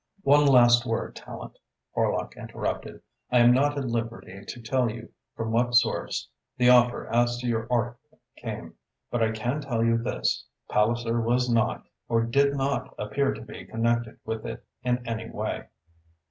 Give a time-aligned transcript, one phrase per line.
[0.23, 1.57] "One last word, Tallente,"
[1.95, 3.03] Horlock interrupted.
[3.31, 6.27] "I am not at liberty to tell you from what source
[6.57, 8.73] the offer as to your article came,
[9.11, 13.63] but I can tell you this Palliser was not or did not appear to be
[13.63, 15.67] connected with it in any way."